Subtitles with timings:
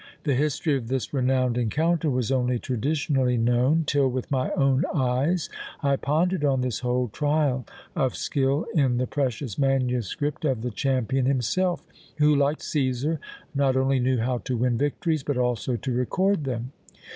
[0.23, 5.47] The history of this renowned encounter was only traditionally known, till with my own eyes
[5.83, 11.27] I pondered on this whole trial of skill in the precious manuscript of the champion
[11.27, 11.83] himself;
[12.15, 13.19] who, like Cæsar,
[13.53, 16.71] not only knew how to win victories, but also to record them.